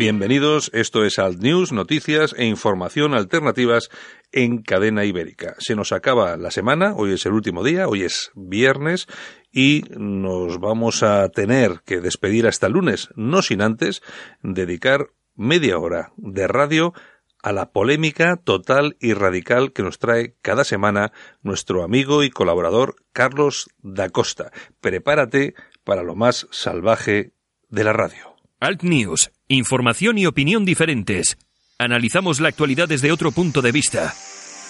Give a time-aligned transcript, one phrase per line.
[0.00, 3.90] Bienvenidos, esto es Alt News, noticias e información alternativas
[4.32, 5.56] en cadena ibérica.
[5.58, 9.08] Se nos acaba la semana, hoy es el último día, hoy es viernes
[9.52, 14.00] y nos vamos a tener que despedir hasta lunes, no sin antes
[14.42, 16.94] dedicar media hora de radio
[17.42, 21.12] a la polémica total y radical que nos trae cada semana
[21.42, 24.50] nuestro amigo y colaborador Carlos da Costa.
[24.80, 25.52] Prepárate
[25.84, 27.34] para lo más salvaje
[27.68, 28.34] de la radio.
[28.60, 31.36] Alt News Información y opinión diferentes.
[31.76, 34.14] Analizamos la actualidad desde otro punto de vista.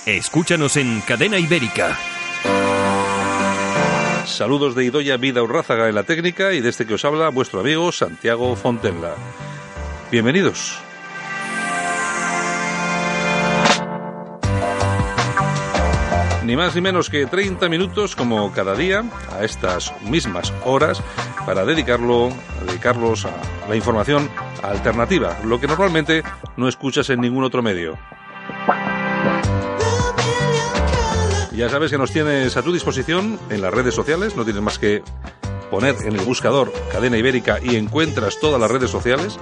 [0.06, 1.98] Escúchanos en Cadena Ibérica.
[4.24, 7.60] Saludos de Idoya Vida Urrázaga en la técnica y desde este que os habla vuestro
[7.60, 9.16] amigo Santiago Fontenla.
[10.10, 10.80] Bienvenidos.
[16.50, 21.00] Ni más ni menos que 30 minutos como cada día a estas mismas horas
[21.46, 22.30] para dedicarlo,
[22.66, 23.30] dedicarlos a
[23.68, 24.28] la información
[24.60, 26.24] alternativa, lo que normalmente
[26.56, 27.96] no escuchas en ningún otro medio.
[31.52, 34.80] Ya sabes que nos tienes a tu disposición en las redes sociales, no tienes más
[34.80, 35.04] que
[35.70, 39.38] poner en el buscador Cadena Ibérica y encuentras todas las redes sociales.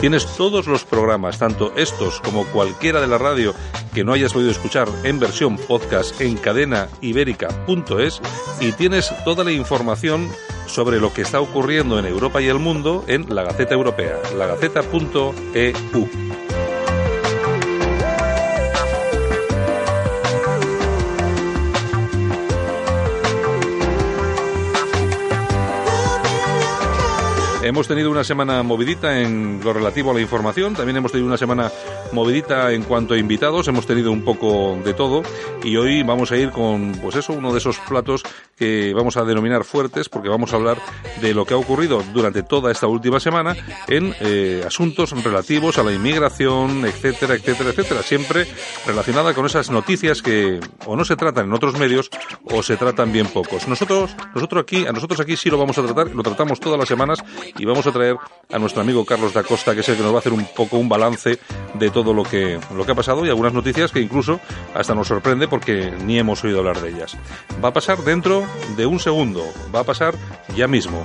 [0.00, 3.54] Tienes todos los programas, tanto estos como cualquiera de la radio
[3.94, 8.20] que no hayas podido escuchar en versión podcast en cadenaibérica.es
[8.60, 10.28] y tienes toda la información
[10.66, 16.25] sobre lo que está ocurriendo en Europa y el mundo en la Gaceta Europea, lagaceta.eu.
[27.66, 31.36] Hemos tenido una semana movidita en lo relativo a la información, también hemos tenido una
[31.36, 31.72] semana
[32.12, 35.24] movidita en cuanto a invitados, hemos tenido un poco de todo
[35.64, 38.22] y hoy vamos a ir con, pues eso, uno de esos platos
[38.56, 40.78] que vamos a denominar fuertes porque vamos a hablar
[41.20, 43.56] de lo que ha ocurrido durante toda esta última semana
[43.88, 48.46] en eh, asuntos relativos a la inmigración, etcétera, etcétera, etcétera, siempre
[48.86, 52.10] relacionada con esas noticias que o no se tratan en otros medios
[52.44, 53.66] o se tratan bien pocos.
[53.66, 56.88] Nosotros, nosotros aquí, a nosotros aquí sí lo vamos a tratar, lo tratamos todas las
[56.88, 57.18] semanas
[57.58, 58.16] y vamos a traer
[58.52, 60.46] a nuestro amigo Carlos da Costa, que es el que nos va a hacer un
[60.56, 61.38] poco un balance
[61.74, 64.40] de todo lo que, lo que ha pasado y algunas noticias que incluso
[64.74, 67.16] hasta nos sorprende porque ni hemos oído hablar de ellas.
[67.62, 68.44] Va a pasar dentro
[68.76, 69.44] de un segundo,
[69.74, 70.14] va a pasar
[70.54, 71.04] ya mismo.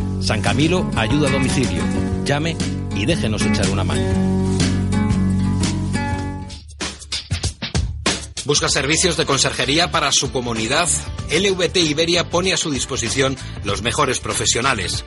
[0.21, 1.83] San Camilo ayuda a domicilio.
[2.23, 2.55] Llame
[2.95, 4.31] y déjenos echar una mano.
[8.45, 10.89] ¿Busca servicios de conserjería para su comunidad?
[11.29, 15.05] LVT Iberia pone a su disposición los mejores profesionales.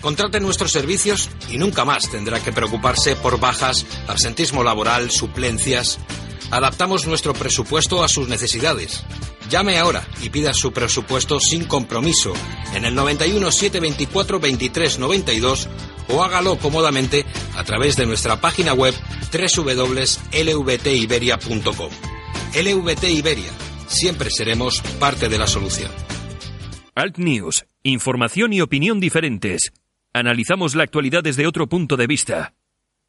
[0.00, 5.98] Contrate nuestros servicios y nunca más tendrá que preocuparse por bajas, absentismo laboral, suplencias.
[6.50, 9.04] Adaptamos nuestro presupuesto a sus necesidades.
[9.50, 12.32] Llame ahora y pida su presupuesto sin compromiso
[12.72, 15.68] en el 91 724 23 92
[16.08, 18.94] o hágalo cómodamente a través de nuestra página web
[19.32, 21.90] www.lvtiberia.com.
[22.54, 23.50] LVT Iberia,
[23.88, 25.90] siempre seremos parte de la solución.
[26.94, 29.72] Alt News, información y opinión diferentes.
[30.12, 32.54] Analizamos la actualidad desde otro punto de vista.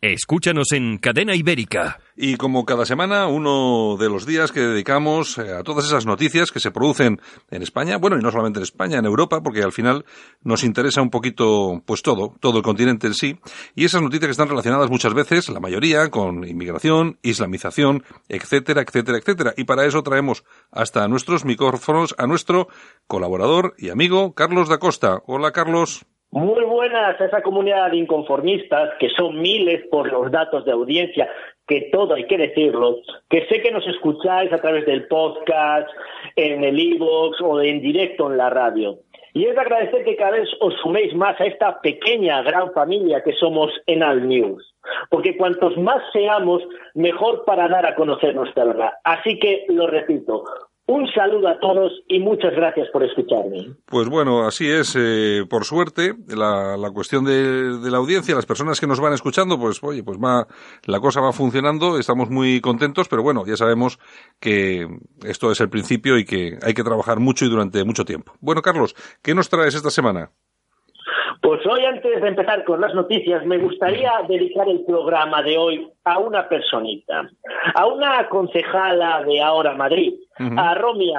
[0.03, 2.00] Escúchanos en Cadena Ibérica.
[2.15, 6.50] Y como cada semana, uno de los días que dedicamos eh, a todas esas noticias
[6.50, 7.21] que se producen
[7.51, 10.03] en España, bueno, y no solamente en España, en Europa, porque al final
[10.42, 13.39] nos interesa un poquito, pues todo, todo el continente en sí,
[13.75, 19.19] y esas noticias que están relacionadas muchas veces, la mayoría, con inmigración, islamización, etcétera, etcétera,
[19.19, 19.53] etcétera.
[19.56, 22.69] Y para eso traemos hasta nuestros micrófonos a nuestro
[23.06, 25.21] colaborador y amigo Carlos da Costa.
[25.27, 26.07] Hola, Carlos.
[26.31, 31.29] Muy buenas a esa comunidad de inconformistas, que son miles por los datos de audiencia,
[31.67, 32.99] que todo hay que decirlo,
[33.29, 35.89] que sé que nos escucháis a través del podcast,
[36.37, 38.99] en el e-box o en directo en la radio.
[39.33, 43.21] Y es de agradecer que cada vez os suméis más a esta pequeña, gran familia
[43.23, 44.73] que somos en Al News.
[45.09, 46.63] porque cuantos más seamos,
[46.95, 48.91] mejor para dar a conocer nuestra verdad.
[49.03, 50.43] Así que lo repito,
[50.87, 53.75] un saludo a todos y muchas gracias por escucharme.
[53.85, 58.87] Pues bueno, así es, eh, por suerte, la, cuestión de, la audiencia, las personas que
[58.87, 60.47] nos van escuchando, pues oye, pues va,
[60.85, 63.99] la cosa va funcionando, estamos muy contentos, pero bueno, ya sabemos
[64.39, 64.87] que
[65.25, 68.33] esto es el principio y que hay que trabajar mucho y durante mucho tiempo.
[68.41, 70.31] Bueno, Carlos, ¿qué nos traes esta semana?
[71.41, 75.91] Pues hoy, antes de empezar con las noticias, me gustaría dedicar el programa de hoy
[76.03, 77.27] a una personita,
[77.73, 81.11] a una concejala de Ahora Madrid, a Romy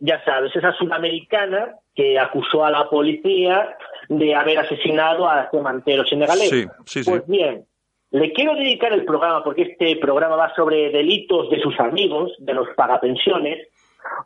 [0.00, 3.76] ya sabes, esa sudamericana que acusó a la policía
[4.08, 6.48] de haber asesinado a este mantero senegalés.
[6.48, 7.64] Sí, sí, Pues bien,
[8.10, 12.54] le quiero dedicar el programa porque este programa va sobre delitos de sus amigos, de
[12.54, 13.68] los pagapensiones,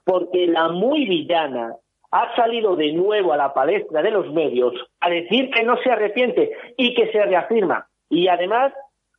[0.05, 1.77] porque la muy villana
[2.13, 5.91] ha salido de nuevo a la palestra de los medios a decir que no se
[5.91, 7.89] arrepiente y que se reafirma.
[8.11, 8.73] Y además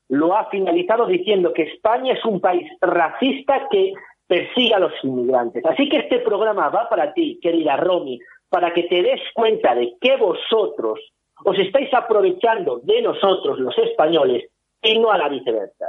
[0.10, 3.94] lo ha finalizado diciendo que España es un país racista que
[4.28, 5.66] persigue a los inmigrantes.
[5.66, 9.96] Así que este programa va para ti, querida Romy, para que te des cuenta de
[10.00, 11.00] que vosotros
[11.44, 14.44] os estáis aprovechando de nosotros, los españoles,
[14.84, 15.88] y no a la viceversa.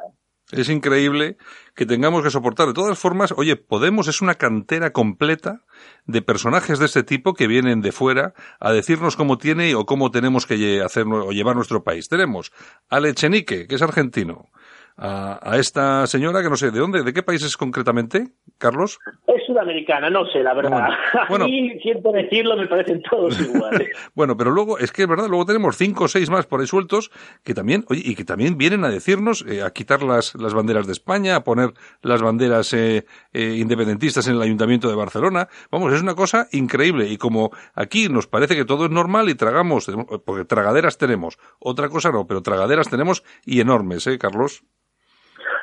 [0.52, 1.36] Es increíble
[1.74, 2.66] que tengamos que soportar.
[2.66, 5.62] De todas formas, oye, Podemos es una cantera completa
[6.04, 10.10] de personajes de este tipo que vienen de fuera a decirnos cómo tiene o cómo
[10.10, 12.08] tenemos que hacer o llevar nuestro país.
[12.08, 12.52] Tenemos
[12.90, 14.50] a Lechenique, que es argentino,
[14.96, 18.98] a, a, esta señora que no sé de dónde, de qué país es concretamente, Carlos.
[19.26, 20.88] Es sudamericana, no sé, la verdad.
[21.28, 23.88] Bueno, a mí, siento decirlo, me parecen todos iguales.
[24.14, 26.66] bueno, pero luego, es que es verdad, luego tenemos cinco o seis más por ahí
[26.66, 27.10] sueltos
[27.42, 30.86] que también, oye, y que también vienen a decirnos, eh, a quitar las, las banderas
[30.86, 31.70] de España, a poner
[32.02, 35.48] las banderas eh, eh, independentistas en el Ayuntamiento de Barcelona.
[35.70, 37.08] Vamos, es una cosa increíble.
[37.08, 39.90] Y como aquí nos parece que todo es normal y tragamos,
[40.24, 44.64] porque tragaderas tenemos, otra cosa no, pero tragaderas tenemos y enormes, ¿eh, Carlos?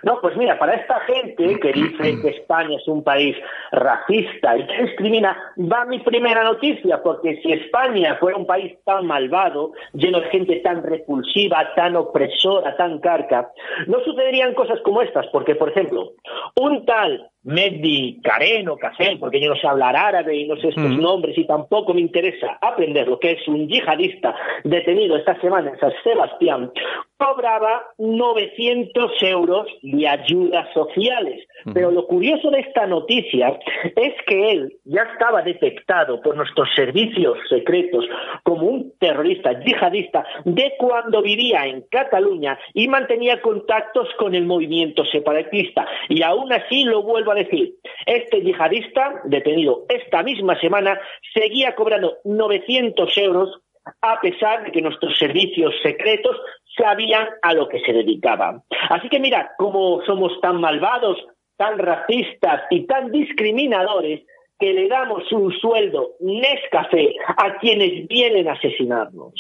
[0.03, 3.36] No, pues mira, para esta gente que dice que España es un país
[3.71, 9.06] racista y que discrimina, va mi primera noticia, porque si España fuera un país tan
[9.06, 13.51] malvado, lleno de gente tan repulsiva, tan opresora, tan carca,
[13.88, 16.13] no sucederían cosas como estas, porque, por ejemplo,
[16.59, 20.70] un tal Mehdi Karen o Kassem, porque yo no sé hablar árabe y no sé
[20.70, 21.02] estos mm.
[21.02, 25.80] nombres y tampoco me interesa aprender lo que es un yihadista detenido esta semana en
[25.80, 26.72] San Sebastián,
[27.18, 31.46] cobraba 900 euros de ayudas sociales.
[31.74, 33.60] Pero lo curioso de esta noticia
[33.96, 38.06] es que él ya estaba detectado por nuestros servicios secretos
[38.44, 45.06] como un terrorista yihadista de cuando vivía en Cataluña y mantenía contactos con el movimiento
[45.06, 45.86] separatista.
[46.10, 47.75] Y aún así lo vuelvo a decir,
[48.06, 51.00] este yihadista, detenido esta misma semana,
[51.33, 53.62] seguía cobrando 900 euros
[54.01, 56.38] a pesar de que nuestros servicios secretos
[56.78, 58.63] sabían a lo que se dedicaba.
[58.89, 61.18] Así que mira, como somos tan malvados,
[61.57, 64.22] tan racistas y tan discriminadores,
[64.62, 69.33] que le damos un sueldo Nescafé a quienes vienen a asesinarnos.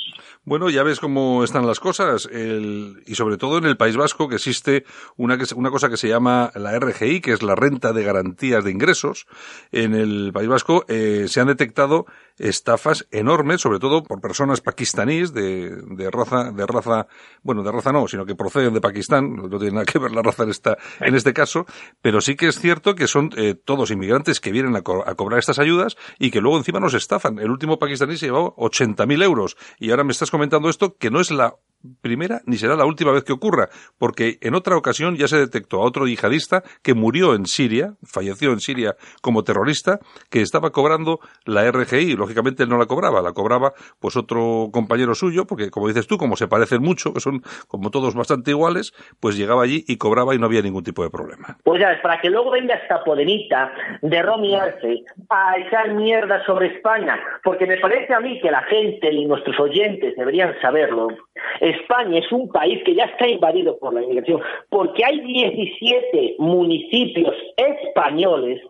[0.51, 4.35] Bueno, ya ves cómo están las cosas, y sobre todo en el País Vasco, que
[4.35, 4.83] existe
[5.15, 8.71] una, una cosa que se llama la RGI, que es la renta de garantías de
[8.71, 9.27] ingresos.
[9.71, 12.05] En el País Vasco eh, se han detectado
[12.37, 17.07] estafas enormes, sobre todo por personas pakistaníes de, de raza, de raza,
[17.43, 20.21] bueno, de raza no, sino que proceden de Pakistán, no tiene nada que ver la
[20.21, 21.65] raza en esta, en este caso,
[22.01, 25.39] pero sí que es cierto que son eh, todos inmigrantes que vienen a, a, cobrar
[25.39, 27.39] estas ayudas y que luego encima nos estafan.
[27.39, 31.19] El último pakistaní se llevó 80.000 euros y ahora me estás comentando esto que no
[31.21, 31.55] es la
[32.01, 35.81] primera ni será la última vez que ocurra, porque en otra ocasión ya se detectó
[35.81, 41.19] a otro yihadista que murió en Siria, falleció en Siria como terrorista, que estaba cobrando
[41.45, 42.15] la RGI.
[42.15, 46.17] Lógicamente él no la cobraba, la cobraba pues otro compañero suyo, porque como dices tú,
[46.17, 50.35] como se parecen mucho, que son como todos bastante iguales, pues llegaba allí y cobraba
[50.35, 51.57] y no había ningún tipo de problema.
[51.63, 53.71] Pues ya, es para que luego venga esta podenita
[54.01, 58.63] de Romy Arce a echar mierda sobre España, porque me parece a mí que la
[58.63, 61.09] gente y nuestros oyentes deberían saberlo.
[61.71, 67.35] España es un país que ya está invadido por la inmigración, porque hay 17 municipios
[67.57, 68.61] españoles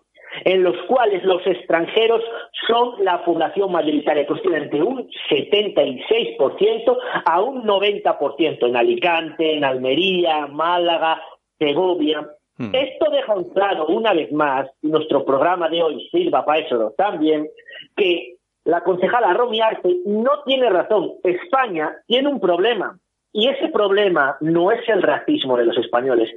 [0.46, 2.22] en los cuales los extranjeros
[2.67, 10.48] son la población mayoritaria, constituyen entre un 76% a un 90% en Alicante, en Almería,
[10.48, 11.22] Málaga,
[11.60, 12.27] Segovia.
[12.58, 12.74] Hmm.
[12.74, 17.50] Esto deja un claro, una vez más, nuestro programa de hoy sirva para eso también,
[17.96, 21.13] que la concejala Romy Arte no tiene razón.
[21.24, 22.98] España tiene un problema.
[23.34, 26.30] Y ese problema no es el racismo de los españoles.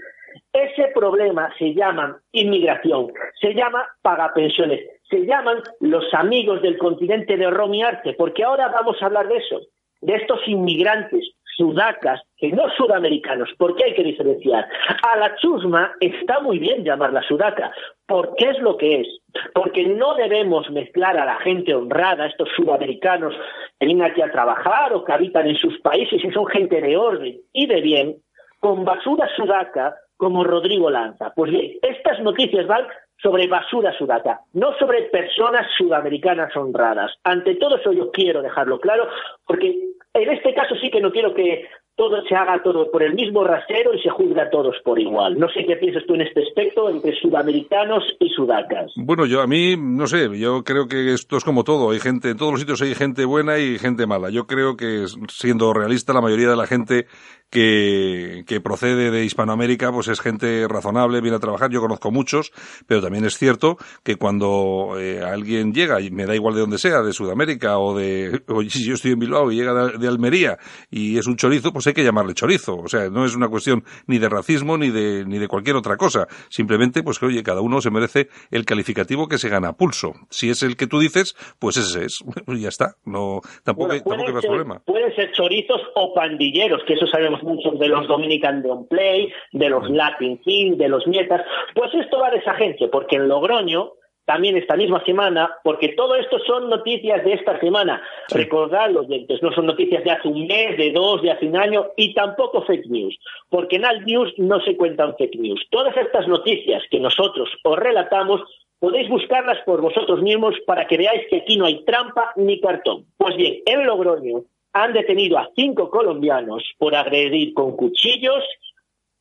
[0.53, 7.51] Ese problema se llama inmigración, se llama pagapensiones, se llaman los amigos del continente de
[7.51, 9.61] Romy Arte, porque ahora vamos a hablar de eso,
[10.01, 11.25] de estos inmigrantes
[11.57, 14.69] sudacas, que no sudamericanos, porque hay que diferenciar.
[15.03, 17.73] A la chusma está muy bien llamarla sudaca,
[18.07, 19.09] porque es lo que es.
[19.55, 23.35] Porque no debemos mezclar a la gente honrada, estos sudamericanos
[23.79, 26.97] que vienen aquí a trabajar o que habitan en sus países y son gente de
[26.97, 28.17] orden y de bien,
[28.61, 31.33] con basura sudaca como Rodrigo Lanza.
[31.35, 32.87] Pues bien, estas noticias van
[33.23, 37.13] sobre basura sudaca, no sobre personas sudamericanas honradas.
[37.25, 39.09] Ante todo eso yo quiero dejarlo claro,
[39.47, 39.75] porque
[40.15, 43.45] en este caso sí que no quiero que todo se haga todo por el mismo
[43.45, 45.39] rasero y se juzga a todos por igual.
[45.39, 48.93] No sé qué piensas tú en este aspecto entre sudamericanos y sudacas.
[48.97, 51.91] Bueno, yo a mí, no sé, yo creo que esto es como todo.
[51.91, 54.31] Hay gente, en todos los sitios hay gente buena y gente mala.
[54.31, 57.07] Yo creo que, siendo realista, la mayoría de la gente
[57.55, 61.71] que, procede de Hispanoamérica, pues es gente razonable, viene a trabajar.
[61.71, 62.53] Yo conozco muchos,
[62.87, 66.79] pero también es cierto que cuando eh, alguien llega, y me da igual de donde
[66.79, 70.59] sea, de Sudamérica o de, o si yo estoy en Bilbao y llega de Almería
[70.91, 72.77] y es un chorizo, pues hay que llamarle chorizo.
[72.77, 75.97] O sea, no es una cuestión ni de racismo ni de, ni de cualquier otra
[75.97, 76.27] cosa.
[76.49, 80.13] Simplemente, pues que oye, cada uno se merece el calificativo que se gana a pulso.
[80.31, 82.25] Si es el que tú dices, pues ese es.
[82.47, 82.95] ya está.
[83.05, 84.83] No, tampoco, tampoco hay más problema.
[84.85, 89.69] Pueden ser chorizos o pandilleros, que eso sabemos muchos de los Dominican Don't Play, de
[89.69, 91.43] los Latin King, de los Nietas.
[91.75, 93.93] Pues esto va de esa gente, porque en Logroño,
[94.25, 98.03] también esta misma semana, porque todo esto son noticias de esta semana.
[98.29, 98.39] Sí.
[98.39, 101.87] Recordad, oyentes, no son noticias de hace un mes, de dos, de hace un año,
[101.97, 103.17] y tampoco fake news,
[103.49, 105.67] porque en Alt News no se cuentan fake news.
[105.71, 108.41] Todas estas noticias que nosotros os relatamos,
[108.79, 113.07] podéis buscarlas por vosotros mismos para que veáis que aquí no hay trampa ni cartón.
[113.17, 118.45] Pues bien, en Logroño han detenido a cinco colombianos por agredir con cuchillos,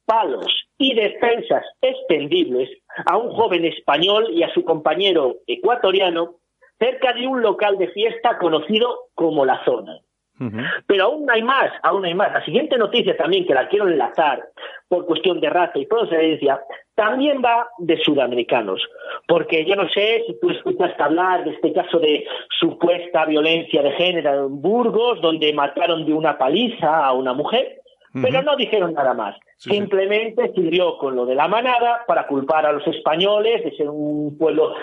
[0.06, 2.70] palos y defensas extendibles
[3.06, 6.36] a un joven español y a su compañero ecuatoriano
[6.80, 10.00] cerca de un local de fiesta conocido como La Zona.
[10.40, 10.66] Uh -huh.
[10.88, 12.34] Pero aún hay más, aún hay más.
[12.34, 14.44] La siguiente noticia también, que la quiero enlazar
[14.88, 16.60] por cuestión de raza y procedencia,
[16.96, 18.82] también va de sudamericanos.
[19.28, 22.26] Porque yo no sé si tú escuchaste hablar de este caso de
[22.60, 27.83] supuesta violencia de género en Burgos, donde mataron de una paliza a una mujer
[28.14, 29.36] pero no dijeron nada más.
[29.58, 30.62] Sí, Simplemente sí.
[30.62, 34.76] sirvió con lo de la manada para culpar a los españoles de ser un pueblo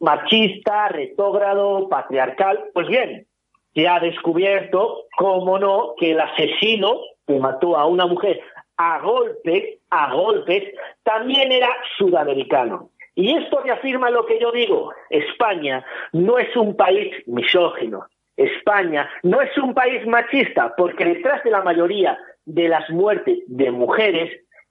[0.00, 2.64] machista, retógrado, patriarcal.
[2.72, 3.26] Pues bien,
[3.74, 8.40] se ha descubierto, cómo no, que el asesino que mató a una mujer
[8.78, 10.62] a golpes, a golpes,
[11.02, 11.68] también era
[11.98, 12.90] sudamericano.
[13.14, 14.92] Y esto reafirma lo que yo digo.
[15.10, 18.06] España no es un país misógino.
[18.36, 22.16] España no es un país machista, porque detrás de la mayoría
[22.48, 24.30] de las muertes de mujeres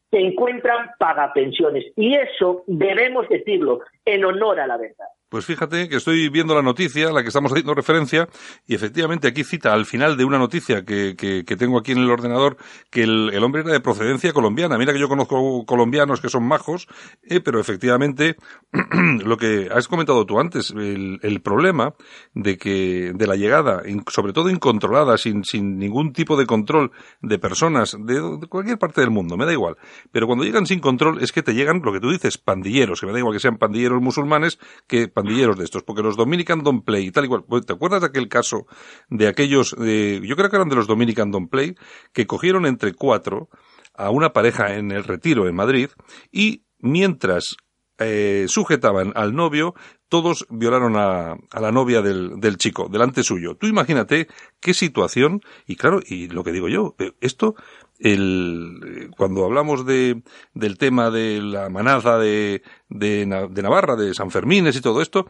[0.09, 1.85] se encuentran pagapensiones.
[1.95, 5.07] Y eso debemos decirlo en honor a la verdad.
[5.29, 8.29] Pues fíjate que estoy viendo la noticia, la que estamos haciendo referencia,
[8.65, 11.97] y efectivamente aquí cita al final de una noticia que, que, que tengo aquí en
[11.97, 12.55] el ordenador
[12.89, 14.77] que el, el, hombre era de procedencia colombiana.
[14.77, 16.87] Mira que yo conozco colombianos que son majos,
[17.23, 18.37] eh, pero efectivamente
[19.25, 21.93] lo que has comentado tú antes, el, el, problema
[22.33, 26.91] de que de la llegada, sobre todo incontrolada, sin, sin ningún tipo de control
[27.21, 29.75] de personas de, de cualquier parte del mundo, me da igual.
[30.13, 33.07] Pero cuando llegan sin control es que te llegan lo que tú dices, pandilleros, que
[33.07, 34.57] me da igual que sean pandilleros musulmanes,
[34.87, 37.43] que pandilleros de estos, porque los Dominican Don't Play y tal y cual.
[37.65, 38.67] ¿Te acuerdas de aquel caso
[39.09, 41.75] de aquellos, yo creo que eran de los Dominican Don't Play,
[42.13, 43.49] que cogieron entre cuatro
[43.95, 45.89] a una pareja en el retiro en Madrid
[46.31, 47.57] y mientras
[47.97, 49.73] eh, sujetaban al novio,
[50.07, 53.55] todos violaron a, a la novia del, del, chico, delante suyo.
[53.55, 54.27] Tú imagínate
[54.59, 57.55] qué situación, y claro, y lo que digo yo, eh, esto,
[57.99, 60.23] el, cuando hablamos de,
[60.53, 65.27] del tema de la manada de, de, de Navarra, de San Fermines y todo esto,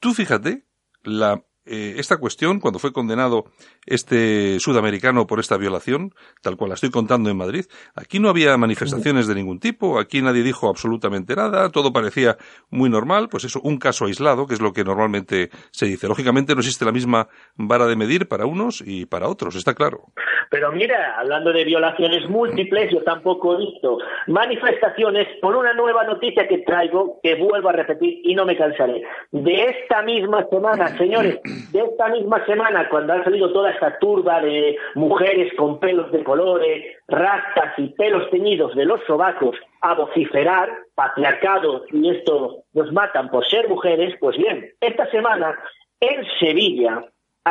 [0.00, 0.66] tú fíjate
[1.02, 3.44] la eh, esta cuestión, cuando fue condenado
[3.86, 6.12] este sudamericano por esta violación,
[6.42, 10.20] tal cual la estoy contando en Madrid, aquí no había manifestaciones de ningún tipo, aquí
[10.20, 12.36] nadie dijo absolutamente nada, todo parecía
[12.70, 16.08] muy normal, pues eso, un caso aislado, que es lo que normalmente se dice.
[16.08, 20.06] Lógicamente no existe la misma vara de medir para unos y para otros, está claro.
[20.50, 26.48] Pero mira, hablando de violaciones múltiples, yo tampoco he visto manifestaciones por una nueva noticia
[26.48, 29.02] que traigo, que vuelvo a repetir y no me cansaré.
[29.30, 31.38] De esta misma semana, señores,
[31.72, 36.24] de esta misma semana, cuando ha salido toda esta turba de mujeres con pelos de
[36.24, 43.30] colores, rastas y pelos teñidos de los sobacos a vociferar, patriarcado y esto nos matan
[43.30, 45.58] por ser mujeres, pues bien, esta semana
[46.00, 47.04] en Sevilla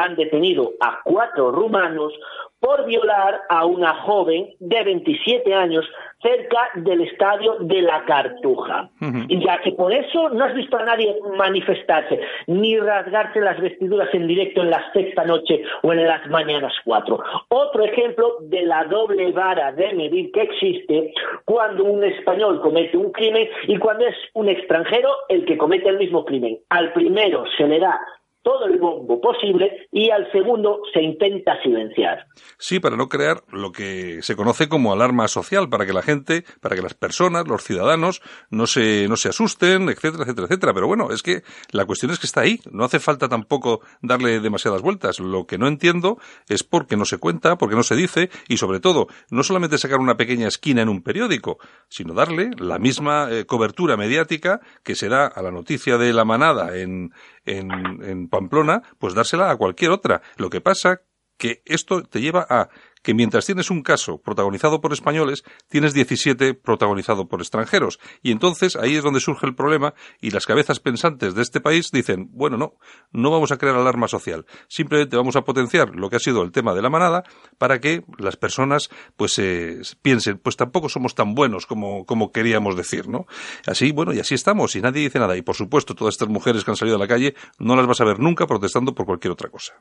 [0.03, 2.13] han detenido a cuatro rumanos
[2.59, 5.85] por violar a una joven de 27 años
[6.21, 8.89] cerca del estadio de la Cartuja.
[9.29, 14.13] Y ya que por eso no has visto a nadie manifestarse, ni rasgarse las vestiduras
[14.13, 17.23] en directo en la sexta noche o en las mañanas cuatro.
[17.47, 21.13] Otro ejemplo de la doble vara de medir que existe
[21.45, 25.97] cuando un español comete un crimen y cuando es un extranjero el que comete el
[25.97, 26.59] mismo crimen.
[26.69, 27.97] Al primero se le da
[28.41, 32.25] todo el bombo posible y al segundo se intenta silenciar.
[32.57, 36.43] Sí, para no crear lo que se conoce como alarma social, para que la gente,
[36.61, 40.73] para que las personas, los ciudadanos, no se, no se asusten, etcétera, etcétera, etcétera.
[40.73, 42.59] Pero bueno, es que la cuestión es que está ahí.
[42.71, 45.19] No hace falta tampoco darle demasiadas vueltas.
[45.19, 46.17] Lo que no entiendo
[46.47, 49.43] es por qué no se cuenta, por qué no se dice y sobre todo, no
[49.43, 54.61] solamente sacar una pequeña esquina en un periódico, sino darle la misma eh, cobertura mediática
[54.83, 57.11] que se da a la noticia de la manada en,
[57.57, 57.71] en,
[58.03, 60.21] en Pamplona, pues dársela a cualquier otra.
[60.37, 61.01] Lo que pasa
[61.37, 62.69] que esto te lleva a
[63.01, 67.99] que mientras tienes un caso protagonizado por españoles, tienes 17 protagonizado por extranjeros.
[68.21, 71.91] Y entonces ahí es donde surge el problema y las cabezas pensantes de este país
[71.91, 72.73] dicen, bueno, no,
[73.11, 76.51] no vamos a crear alarma social, simplemente vamos a potenciar lo que ha sido el
[76.51, 77.23] tema de la manada
[77.57, 82.75] para que las personas pues eh, piensen, pues tampoco somos tan buenos como, como queríamos
[82.75, 83.25] decir, ¿no?
[83.65, 85.37] Así, bueno, y así estamos y nadie dice nada.
[85.37, 88.01] Y por supuesto, todas estas mujeres que han salido a la calle no las vas
[88.01, 89.73] a ver nunca protestando por cualquier otra cosa.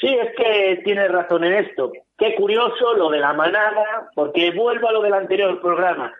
[0.00, 1.92] Sí, es que tienes razón en esto.
[2.16, 6.12] Qué curioso lo de la manada, porque vuelvo a lo del anterior programa.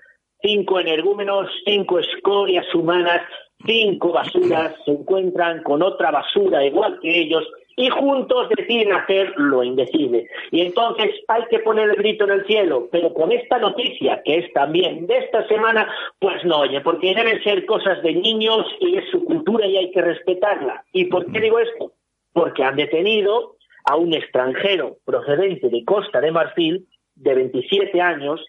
[0.43, 3.23] Cinco energúmenos, cinco escorias humanas,
[3.65, 7.47] cinco basuras se encuentran con otra basura igual que ellos
[7.77, 10.27] y juntos deciden hacer lo indecible.
[10.51, 14.39] Y entonces hay que poner el grito en el cielo, pero con esta noticia, que
[14.39, 18.99] es también de esta semana, pues no, oye, porque deben ser cosas de niños y
[18.99, 20.85] es su cultura y hay que respetarla.
[20.93, 21.93] ¿Y por qué digo esto?
[22.35, 28.45] Porque han detenido a un extranjero procedente de Costa de Marfil de 27 años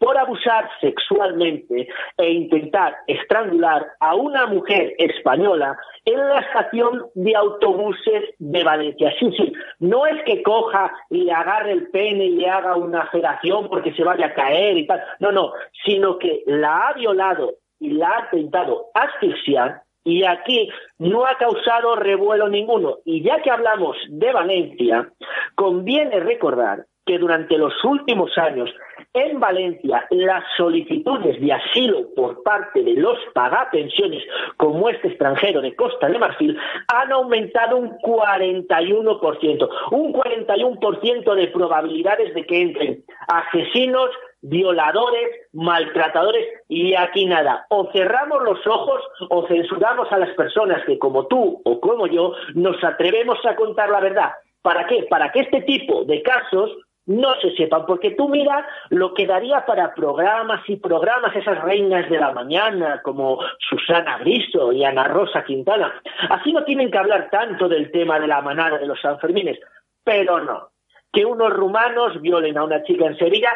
[0.00, 8.24] por abusar sexualmente e intentar estrangular a una mujer española en la estación de autobuses
[8.38, 9.12] de Valencia.
[9.18, 13.06] Sí, sí, no es que coja y le agarre el pene y le haga una
[13.08, 15.52] federación porque se vaya a caer y tal, no, no,
[15.84, 21.96] sino que la ha violado y la ha intentado asfixiar y aquí no ha causado
[21.96, 22.98] revuelo ninguno.
[23.04, 25.08] Y ya que hablamos de Valencia,
[25.54, 28.70] conviene recordar que durante los últimos años
[29.12, 34.22] en Valencia las solicitudes de asilo por parte de los pagapensiones,
[34.56, 42.34] como este extranjero de Costa de Marfil, han aumentado un 41%, un 41% de probabilidades
[42.34, 44.10] de que entren asesinos,
[44.42, 47.66] violadores, maltratadores y aquí nada.
[47.68, 52.34] O cerramos los ojos o censuramos a las personas que como tú o como yo
[52.54, 54.32] nos atrevemos a contar la verdad.
[54.62, 55.06] ¿Para qué?
[55.08, 56.70] Para que este tipo de casos
[57.06, 62.08] no se sepan, porque tú mira lo que daría para programas y programas esas reinas
[62.08, 65.92] de la mañana como Susana Griso y Ana Rosa Quintana.
[66.28, 69.58] Así no tienen que hablar tanto del tema de la manada de los Sanfermines,
[70.04, 70.68] pero no.
[71.12, 73.50] Que unos rumanos violen a una chica en Sevilla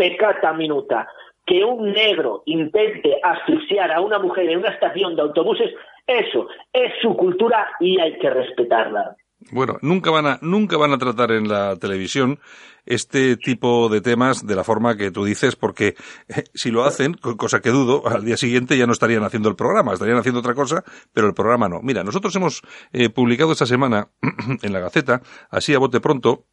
[0.00, 1.06] pecata minuta.
[1.44, 5.74] Que un negro intente asfixiar a una mujer en una estación de autobuses,
[6.06, 9.16] eso es su cultura y hay que respetarla.
[9.52, 12.38] Bueno, nunca van a, nunca van a tratar en la televisión
[12.86, 15.96] este tipo de temas de la forma que tú dices, porque
[16.28, 19.56] eh, si lo hacen, cosa que dudo, al día siguiente ya no estarían haciendo el
[19.56, 21.80] programa, estarían haciendo otra cosa, pero el programa no.
[21.82, 24.08] Mira, nosotros hemos eh, publicado esta semana
[24.62, 26.46] en la Gaceta, así a bote pronto,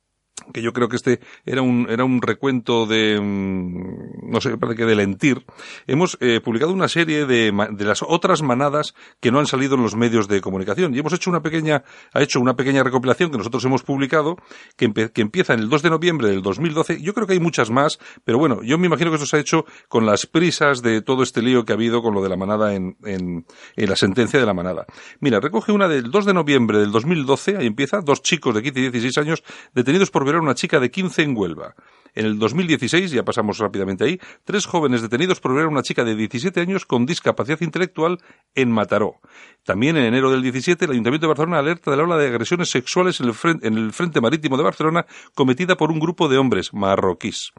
[0.53, 4.77] que yo creo que este era un, era un recuento de, mm, no sé, parece
[4.77, 5.45] que de Lentir,
[5.87, 9.83] hemos eh, publicado una serie de, de las otras manadas que no han salido en
[9.83, 10.93] los medios de comunicación.
[10.95, 11.83] Y hemos hecho una pequeña,
[12.13, 14.37] ha hecho una pequeña recopilación que nosotros hemos publicado,
[14.75, 17.01] que, que empieza en el 2 de noviembre del 2012.
[17.01, 19.39] Yo creo que hay muchas más, pero bueno, yo me imagino que eso se ha
[19.39, 22.37] hecho con las prisas de todo este lío que ha habido con lo de la
[22.37, 24.85] manada en, en, en la sentencia de la manada.
[25.19, 28.79] Mira, recoge una del 2 de noviembre del 2012, ahí empieza, dos chicos de 15
[28.79, 31.75] y 16 años detenidos por ver a una chica de 15 en Huelva.
[32.17, 36.03] En el 2016, ya pasamos rápidamente ahí, tres jóvenes detenidos por ver a una chica
[36.03, 38.17] de 17 años con discapacidad intelectual
[38.55, 39.19] en Mataró.
[39.63, 42.71] También en enero del 17, el Ayuntamiento de Barcelona alerta de la ola de agresiones
[42.71, 46.39] sexuales en el, frente, en el frente marítimo de Barcelona cometida por un grupo de
[46.39, 47.51] hombres marroquíes.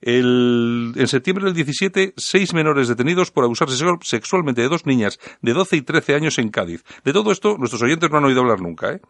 [0.00, 3.68] El, en septiembre del 17, seis menores detenidos por abusar
[4.02, 6.84] sexualmente de dos niñas de 12 y 13 años en Cádiz.
[7.04, 8.92] De todo esto, nuestros oyentes no han oído hablar nunca.
[8.92, 9.00] ¿eh?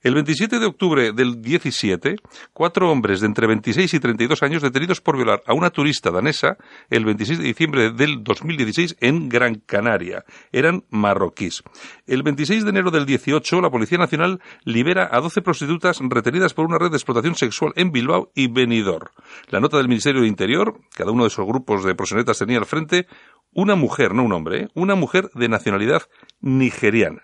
[0.00, 2.16] El 27 de octubre del 17,
[2.54, 6.10] cuatro hombres de entre 26 y 32 años años detenidos por violar a una turista
[6.10, 6.56] danesa
[6.90, 10.24] el 26 de diciembre del 2016 en Gran Canaria.
[10.52, 11.62] Eran marroquíes.
[12.06, 16.66] El 26 de enero del 18, la Policía Nacional libera a 12 prostitutas retenidas por
[16.66, 19.08] una red de explotación sexual en Bilbao y Benidorm.
[19.48, 22.66] La nota del Ministerio de Interior, cada uno de esos grupos de prosenetas tenía al
[22.66, 23.06] frente
[23.52, 24.68] una mujer, no un hombre, ¿eh?
[24.74, 26.02] una mujer de nacionalidad
[26.40, 27.22] nigeriana.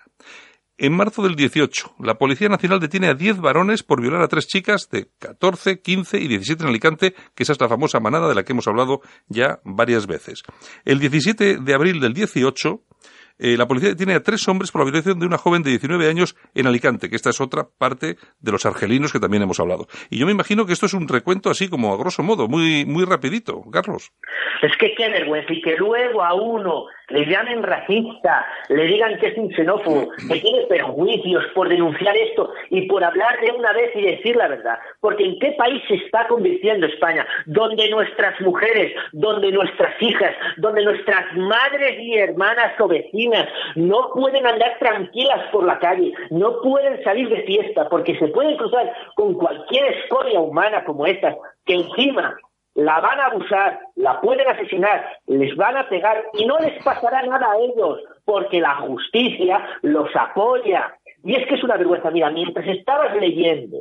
[0.76, 4.48] En marzo del 18, la Policía Nacional detiene a 10 varones por violar a tres
[4.48, 8.34] chicas de 14, 15 y 17 en Alicante, que esa es la famosa manada de
[8.34, 10.42] la que hemos hablado ya varias veces.
[10.84, 12.82] El 17 de abril del 18,
[13.38, 16.08] eh, la policía detiene a tres hombres por la violación de una joven de 19
[16.08, 19.86] años en Alicante, que esta es otra parte de los argelinos que también hemos hablado.
[20.10, 22.84] Y yo me imagino que esto es un recuento así como a grosso modo, muy,
[22.84, 24.12] muy rapidito, Carlos.
[24.62, 29.28] Es que qué vergüenza, y que luego a uno le llamen racista, le digan que
[29.28, 33.94] es un xenófobo, que tiene perjuicios por denunciar esto y por hablar de una vez
[33.94, 34.78] y decir la verdad.
[35.00, 37.26] Porque ¿en qué país se está convirtiendo España?
[37.46, 42.88] Donde nuestras mujeres, donde nuestras hijas, donde nuestras madres y hermanas o
[43.76, 48.56] no pueden andar tranquilas por la calle, no pueden salir de fiesta porque se pueden
[48.56, 52.36] cruzar con cualquier escoria humana como esta, que encima
[52.74, 57.22] la van a abusar, la pueden asesinar, les van a pegar y no les pasará
[57.22, 60.92] nada a ellos, porque la justicia los apoya.
[61.22, 62.10] Y es que es una vergüenza.
[62.10, 63.78] Mira, mientras estabas leyendo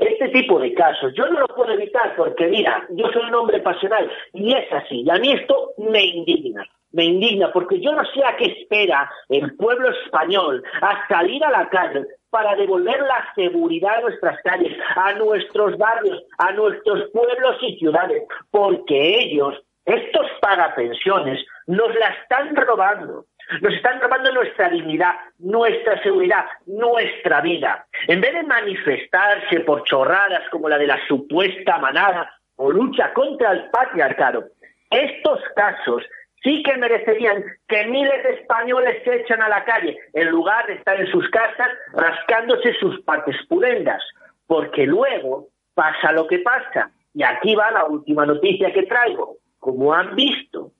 [0.00, 3.60] este tipo de casos, yo no lo puedo evitar porque, mira, yo soy un hombre
[3.60, 5.02] pasional y es así.
[5.02, 6.66] Y a mí esto me indigna
[6.98, 11.50] me indigna porque yo no sé a qué espera el pueblo español a salir a
[11.50, 17.56] la calle para devolver la seguridad a nuestras calles, a nuestros barrios, a nuestros pueblos
[17.62, 23.26] y ciudades, porque ellos, estos pagapensiones, nos la están robando.
[23.62, 27.86] Nos están robando nuestra dignidad, nuestra seguridad, nuestra vida.
[28.08, 33.52] En vez de manifestarse por chorradas como la de la supuesta manada o lucha contra
[33.52, 34.48] el patriarcado,
[34.90, 36.02] estos casos
[36.42, 40.74] sí que merecerían que miles de españoles se echan a la calle en lugar de
[40.74, 44.02] estar en sus casas rascándose sus partes pudendas,
[44.46, 46.90] porque luego pasa lo que pasa.
[47.14, 49.36] Y aquí va la última noticia que traigo.
[49.58, 50.72] Como han visto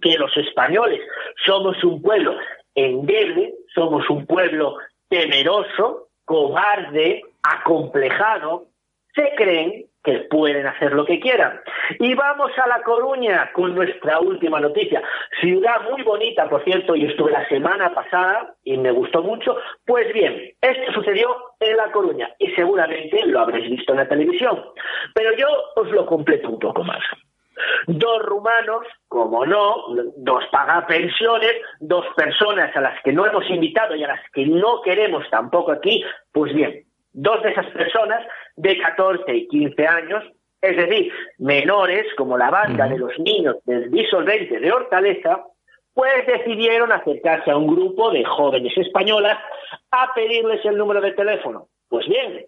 [0.00, 1.00] que los españoles
[1.44, 2.36] somos un pueblo
[2.74, 4.76] endeble, somos un pueblo
[5.08, 8.66] temeroso, cobarde, acomplejado,
[9.14, 11.60] se creen que pueden hacer lo que quieran.
[11.98, 15.02] Y vamos a La Coruña con nuestra última noticia.
[15.40, 19.56] Ciudad muy bonita, por cierto, y estuve la semana pasada y me gustó mucho.
[19.86, 24.62] Pues bien, esto sucedió en La Coruña y seguramente lo habréis visto en la televisión.
[25.14, 27.02] Pero yo os lo completo un poco más.
[27.86, 34.04] Dos rumanos, como no, dos pagapensiones, dos personas a las que no hemos invitado y
[34.04, 39.34] a las que no queremos tampoco aquí, pues bien, Dos de esas personas de 14
[39.34, 40.24] y 15 años,
[40.60, 45.44] es decir, menores como la banda de los niños del disolvente de Hortaleza,
[45.94, 49.38] pues decidieron acercarse a un grupo de jóvenes españolas
[49.90, 51.68] a pedirles el número de teléfono.
[51.88, 52.46] Pues bien,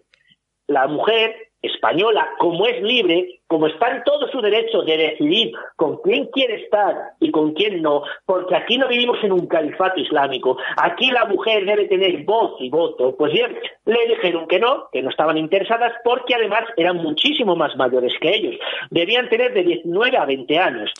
[0.67, 5.97] la mujer española, como es libre, como está en todo su derecho de decidir con
[6.01, 10.57] quién quiere estar y con quién no, porque aquí no vivimos en un califato islámico,
[10.77, 15.01] aquí la mujer debe tener voz y voto, pues bien, le dijeron que no, que
[15.01, 18.55] no estaban interesadas, porque además eran muchísimo más mayores que ellos,
[18.89, 20.91] debían tener de 19 a 20 años.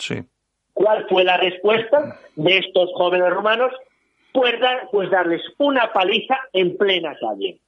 [0.74, 3.72] ¿Cuál fue la respuesta de estos jóvenes romanos?
[4.32, 4.56] Pues,
[4.92, 7.60] pues darles una paliza en plena calle.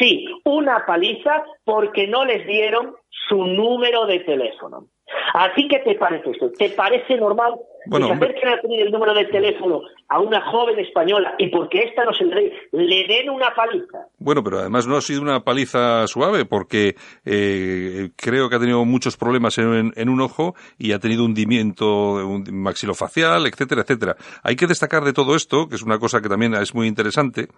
[0.00, 2.96] Sí, una paliza porque no les dieron
[3.28, 4.86] su número de teléfono.
[5.34, 6.50] Así que te parece esto?
[6.52, 7.54] ¿Te parece normal
[7.86, 11.48] bueno, que se acerquen a pedir el número de teléfono a una joven española y
[11.48, 14.06] porque esta no se le le den una paliza?
[14.18, 18.84] Bueno, pero además no ha sido una paliza suave porque eh, creo que ha tenido
[18.84, 21.86] muchos problemas en, en, un ojo y ha tenido hundimiento
[22.26, 24.16] un maxilofacial, etcétera, etcétera.
[24.42, 27.48] Hay que destacar de todo esto, que es una cosa que también es muy interesante,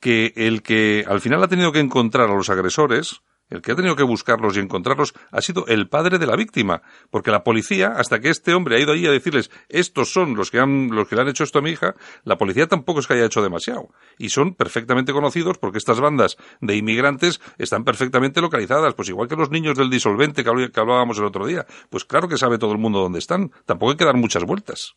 [0.00, 3.76] que el que al final ha tenido que encontrar a los agresores, el que ha
[3.76, 7.92] tenido que buscarlos y encontrarlos ha sido el padre de la víctima, porque la policía,
[7.96, 11.08] hasta que este hombre ha ido allí a decirles estos son los que han, los
[11.08, 13.42] que le han hecho esto a mi hija, la policía tampoco es que haya hecho
[13.42, 13.88] demasiado.
[14.18, 19.36] Y son perfectamente conocidos porque estas bandas de inmigrantes están perfectamente localizadas, pues igual que
[19.36, 21.66] los niños del disolvente que hablábamos el otro día.
[21.90, 23.50] Pues claro que sabe todo el mundo dónde están.
[23.66, 24.96] Tampoco hay que dar muchas vueltas.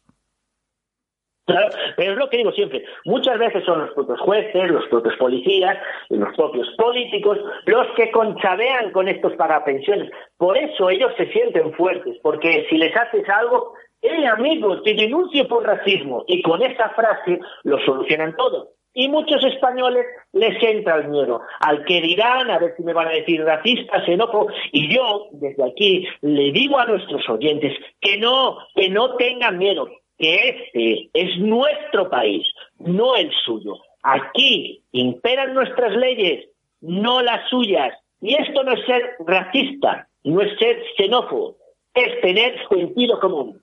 [1.97, 5.77] Pero es lo que digo siempre, muchas veces son los propios jueces, los propios policías
[6.09, 10.11] los propios políticos los que conchabean con estos parapensiones.
[10.37, 15.47] Por eso ellos se sienten fuertes, porque si les haces algo, eh, amigo, te denuncio
[15.47, 16.23] por racismo.
[16.27, 18.69] Y con esa frase lo solucionan todo.
[18.93, 23.07] Y muchos españoles les entra el miedo al que dirán, a ver si me van
[23.07, 24.47] a decir racista, xenófobo.
[24.73, 29.87] Y yo, desde aquí, le digo a nuestros oyentes que no, que no tengan miedo,
[30.21, 32.45] que este es nuestro país,
[32.77, 33.75] no el suyo.
[34.03, 36.47] Aquí imperan nuestras leyes,
[36.79, 37.93] no las suyas.
[38.21, 41.57] Y esto no es ser racista, no es ser xenófobo,
[41.95, 43.59] es tener sentido común.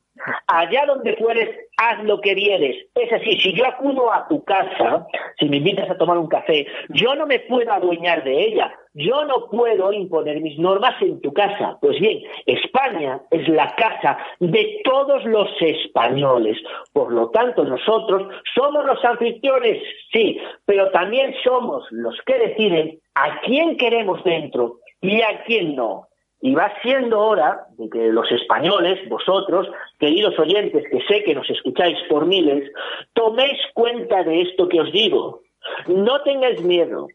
[0.48, 2.86] Allá donde fueres, haz lo que vienes.
[2.96, 5.06] Es así, si yo acudo a tu casa,
[5.38, 8.74] si me invitas a tomar un café, yo no me puedo adueñar de ella.
[8.98, 11.78] Yo no puedo imponer mis normas en tu casa.
[11.80, 16.58] Pues bien, España es la casa de todos los españoles.
[16.92, 19.80] Por lo tanto, nosotros somos los anfitriones,
[20.12, 26.08] sí, pero también somos los que deciden a quién queremos dentro y a quién no.
[26.40, 29.68] Y va siendo hora de que los españoles, vosotros,
[30.00, 32.68] queridos oyentes, que sé que nos escucháis por miles,
[33.12, 35.42] toméis cuenta de esto que os digo.
[35.86, 37.06] No tengáis miedo,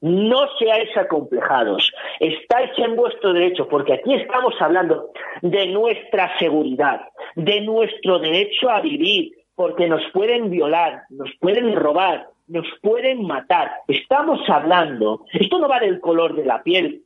[0.00, 5.10] no seáis acomplejados, estáis en vuestro derecho, porque aquí estamos hablando
[5.42, 7.00] de nuestra seguridad,
[7.34, 13.72] de nuestro derecho a vivir, porque nos pueden violar, nos pueden robar, nos pueden matar.
[13.88, 17.02] Estamos hablando, esto no va del color de la piel,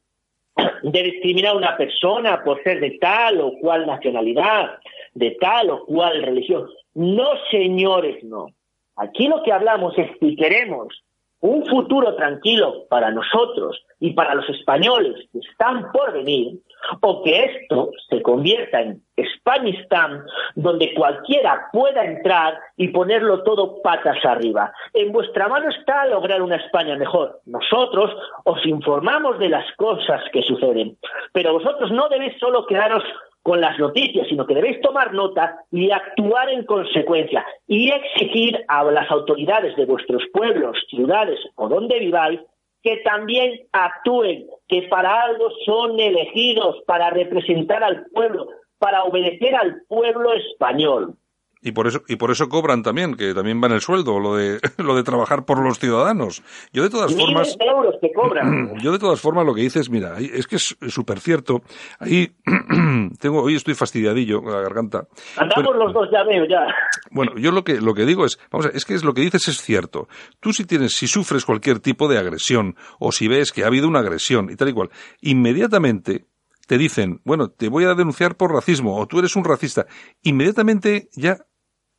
[0.83, 4.79] de discriminar a una persona por ser de tal o cual nacionalidad,
[5.15, 6.69] de tal o cual religión.
[6.95, 8.49] No, señores, no.
[8.97, 11.03] Aquí lo que hablamos es si queremos
[11.43, 16.61] un futuro tranquilo para nosotros y para los españoles que están por venir,
[17.01, 19.03] o que esto se convierta en
[19.37, 20.25] Spanistán,
[20.55, 24.73] donde cualquiera pueda entrar y ponerlo todo patas arriba.
[24.95, 27.41] En vuestra mano está lograr una España mejor.
[27.47, 28.11] Nosotros
[28.45, 30.97] os informamos de las cosas que suceden,
[31.33, 33.03] pero vosotros no debéis solo quedaros
[33.43, 38.85] con las noticias, sino que debéis tomar nota y actuar en consecuencia y exigir a
[38.85, 42.41] las autoridades de vuestros pueblos, ciudades o donde viváis
[42.83, 49.83] que también actúen, que para algo son elegidos, para representar al pueblo, para obedecer al
[49.89, 51.17] pueblo español.
[51.65, 54.35] Y por eso y por eso cobran también, que también va en el sueldo lo
[54.35, 56.43] de lo de trabajar por los ciudadanos.
[56.73, 58.79] Yo de todas formas euros que cobran.
[58.83, 61.63] Yo de todas formas lo que dices, mira, es que es súper cierto.
[62.01, 62.33] Ahí
[63.21, 65.07] tengo hoy estoy fastidiadillo la garganta.
[65.37, 66.67] Andamos los dos ya veo ya.
[67.11, 69.21] Bueno, yo lo que lo que digo es, vamos a, es que es lo que
[69.21, 70.09] dices es cierto.
[70.41, 73.87] Tú si tienes si sufres cualquier tipo de agresión o si ves que ha habido
[73.87, 76.27] una agresión y tal y cual, inmediatamente
[76.67, 79.87] te dicen, bueno, te voy a denunciar por racismo o tú eres un racista,
[80.23, 81.39] inmediatamente ya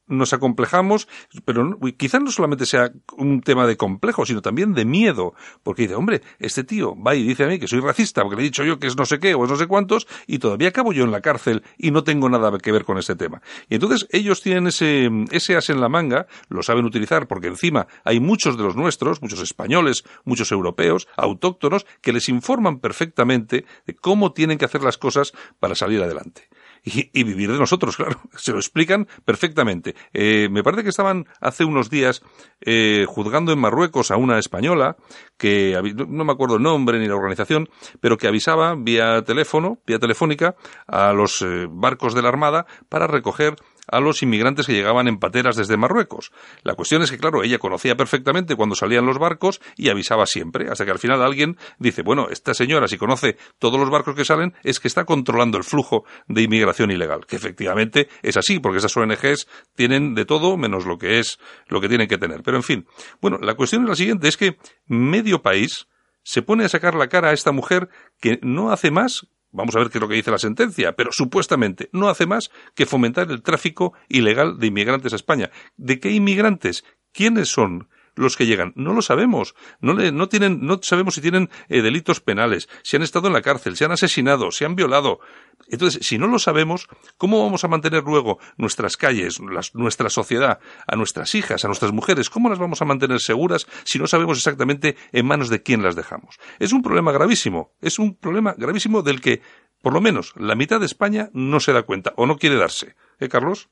[0.07, 1.07] nos acomplejamos,
[1.45, 5.95] pero quizás no solamente sea un tema de complejo, sino también de miedo, porque dice,
[5.95, 8.63] hombre, este tío va y dice a mí que soy racista, porque le he dicho
[8.63, 11.03] yo que es no sé qué o es no sé cuántos, y todavía acabo yo
[11.03, 13.41] en la cárcel y no tengo nada que ver con este tema.
[13.69, 17.87] Y entonces ellos tienen ese, ese as en la manga, lo saben utilizar, porque encima
[18.03, 23.95] hay muchos de los nuestros, muchos españoles, muchos europeos, autóctonos, que les informan perfectamente de
[23.95, 26.49] cómo tienen que hacer las cosas para salir adelante
[26.83, 28.19] y, vivir de nosotros, claro.
[28.35, 29.95] Se lo explican perfectamente.
[30.13, 32.21] Eh, me parece que estaban hace unos días
[32.61, 34.97] eh, juzgando en Marruecos a una española
[35.37, 37.69] que no me acuerdo el nombre ni la organización,
[37.99, 40.55] pero que avisaba vía teléfono, vía telefónica,
[40.87, 43.55] a los eh, barcos de la Armada para recoger
[43.87, 46.31] a los inmigrantes que llegaban en pateras desde Marruecos.
[46.63, 50.69] La cuestión es que, claro, ella conocía perfectamente cuando salían los barcos y avisaba siempre,
[50.69, 54.25] hasta que al final alguien dice, bueno, esta señora si conoce todos los barcos que
[54.25, 58.77] salen es que está controlando el flujo de inmigración ilegal, que efectivamente es así, porque
[58.77, 62.43] esas ONGs tienen de todo menos lo que es lo que tienen que tener.
[62.43, 62.87] Pero en fin,
[63.21, 65.87] bueno, la cuestión es la siguiente, es que medio país
[66.23, 69.79] se pone a sacar la cara a esta mujer que no hace más Vamos a
[69.79, 73.29] ver qué es lo que dice la sentencia, pero supuestamente no hace más que fomentar
[73.29, 75.51] el tráfico ilegal de inmigrantes a España.
[75.77, 76.83] ¿De qué inmigrantes?
[77.11, 77.87] ¿Quiénes son?
[78.15, 78.73] Los que llegan?
[78.75, 79.55] No lo sabemos.
[79.81, 83.33] No, le, no, tienen, no sabemos si tienen eh, delitos penales, si han estado en
[83.33, 85.19] la cárcel, si han asesinado, si han violado.
[85.67, 89.39] Entonces, si no lo sabemos, ¿cómo vamos a mantener luego nuestras calles,
[89.73, 92.29] nuestra sociedad, a nuestras hijas, a nuestras mujeres?
[92.29, 95.95] ¿Cómo las vamos a mantener seguras si no sabemos exactamente en manos de quién las
[95.95, 96.39] dejamos?
[96.59, 97.73] Es un problema gravísimo.
[97.81, 99.41] Es un problema gravísimo del que,
[99.81, 102.95] por lo menos, la mitad de España no se da cuenta o no quiere darse.
[103.19, 103.69] ¿Eh, Carlos?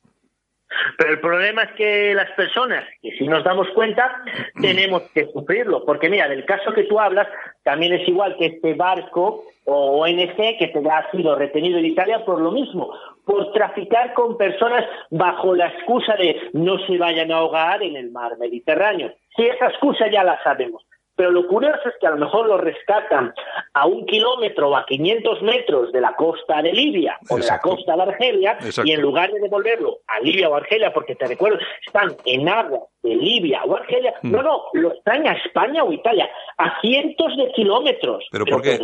[0.97, 4.23] Pero el problema es que las personas, que si nos damos cuenta,
[4.61, 5.85] tenemos que sufrirlo.
[5.85, 7.27] Porque mira, del caso que tú hablas,
[7.63, 12.25] también es igual que este barco o ONG que te ha sido retenido en Italia
[12.25, 12.93] por lo mismo,
[13.25, 18.11] por traficar con personas bajo la excusa de no se vayan a ahogar en el
[18.11, 19.13] mar Mediterráneo.
[19.35, 20.83] Si esa excusa ya la sabemos.
[21.15, 23.33] Pero lo curioso es que a lo mejor lo rescatan
[23.73, 27.59] a un kilómetro o a 500 metros de la costa de Libia o de la
[27.59, 31.59] costa de Argelia y en lugar de devolverlo a Libia o Argelia, porque te recuerdo,
[31.85, 34.31] están en agua de Libia o Argelia, mm.
[34.31, 38.25] no, no, lo están a España o Italia, a cientos de kilómetros.
[38.31, 38.79] ¿Pero, por qué?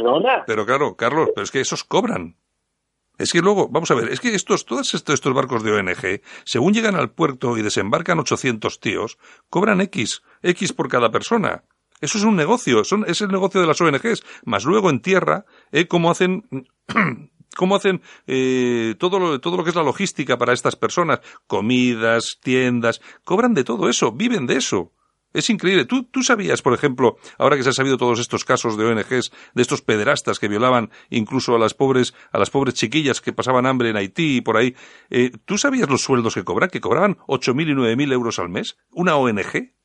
[0.46, 2.36] Pero claro, Carlos, pero es que esos cobran.
[3.18, 6.22] Es que luego, vamos a ver, es que estos, todos estos, estos barcos de ONG,
[6.44, 9.18] según llegan al puerto y desembarcan 800 tíos,
[9.50, 11.64] cobran X, X por cada persona.
[12.00, 14.24] Eso es un negocio, son, es el negocio de las ONGs.
[14.46, 15.88] Más luego en tierra, ¿eh?
[15.88, 16.48] cómo hacen,
[17.56, 22.38] cómo hacen eh, todo, lo, todo lo que es la logística para estas personas, comidas,
[22.42, 24.94] tiendas, cobran de todo eso, viven de eso.
[25.34, 25.86] Es increíble.
[25.86, 29.32] ¿Tú, tú sabías, por ejemplo, ahora que se han sabido todos estos casos de ONGs,
[29.54, 33.66] de estos pederastas que violaban incluso a las pobres, a las pobres chiquillas que pasaban
[33.66, 34.76] hambre en Haití y por ahí,
[35.10, 36.70] eh, ¿tú sabías los sueldos que cobran?
[36.70, 38.78] Que cobraban 8.000 y 9.000 euros al mes.
[38.90, 39.77] ¿Una ONG?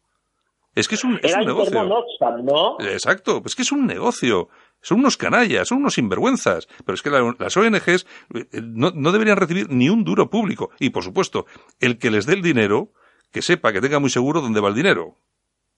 [0.75, 1.85] Es que es un, es un negocio.
[2.43, 2.77] ¿no?
[2.81, 4.49] Exacto, es que es un negocio.
[4.81, 6.67] Son unos canallas, son unos sinvergüenzas.
[6.85, 10.71] Pero es que las ONGs eh, no, no deberían recibir ni un duro público.
[10.81, 11.45] Y, por supuesto,
[11.79, 12.89] el que les dé el dinero,
[13.33, 15.17] que sepa, que tenga muy seguro dónde va el dinero.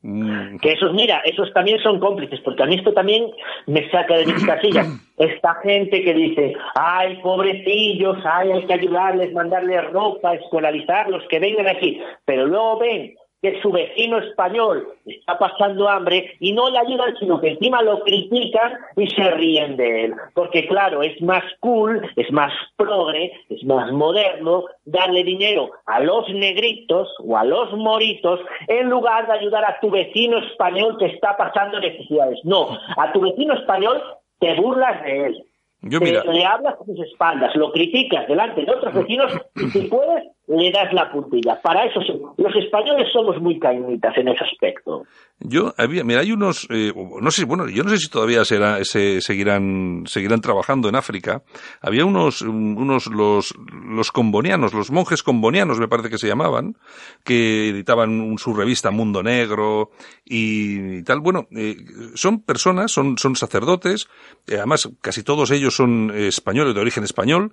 [0.02, 0.59] Mm.
[0.59, 3.24] Que esos, mira, esos también son cómplices, porque a mí esto también
[3.66, 4.87] me saca de mis casillas.
[5.16, 11.68] Esta gente que dice, ay, pobrecillos, ay, hay que ayudarles, mandarles ropa, escolarizarlos, que vengan
[11.68, 12.00] aquí.
[12.26, 17.38] Pero luego ven que su vecino español está pasando hambre y no le ayudan, sino
[17.42, 20.14] que encima lo critican y se ríen de él.
[20.33, 26.26] Porque claro, es más cool, es más progre, es más moderno darle dinero a los
[26.30, 31.37] negritos o a los moritos en lugar de ayudar a tu vecino español que está
[31.37, 32.40] pasando necesidades.
[32.44, 34.02] No, a tu vecino español
[34.38, 35.44] te burlas de él.
[35.83, 40.24] Yo, le hablas a sus espaldas, lo criticas delante de otros vecinos y si puedes
[40.46, 41.61] le das la puntilla.
[41.62, 42.00] Para eso
[42.37, 45.04] los españoles somos muy cañitas en ese aspecto.
[45.40, 48.85] Yo había, mira, hay unos, eh, no sé, bueno, yo no sé si todavía será,
[48.85, 51.42] se, seguirán, seguirán trabajando en África.
[51.80, 53.54] Había unos, unos los,
[53.88, 56.76] los combonianos, los monjes combonianos, me parece que se llamaban,
[57.24, 59.90] que editaban su revista Mundo Negro
[60.24, 61.20] y, tal.
[61.20, 61.76] Bueno, eh,
[62.14, 64.09] son personas, son, son sacerdotes,
[64.46, 67.52] eh, además casi todos ellos son españoles de origen español